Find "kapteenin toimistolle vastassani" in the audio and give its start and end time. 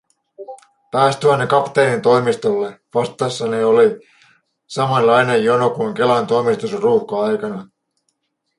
1.47-3.63